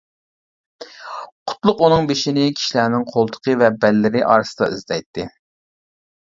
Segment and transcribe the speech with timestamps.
[1.49, 5.29] قۇتلۇق ئۇنىڭ بېشىنى كىشىلەرنىڭ قولتۇقى ۋە بەللىرى ئارىسىدا ئىزدەيتتى.